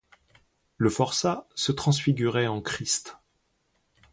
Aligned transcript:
Le 0.77 0.89
forçat 0.89 1.47
se 1.53 1.71
transfigurait 1.71 2.47
en 2.47 2.59
Christ. 2.59 3.19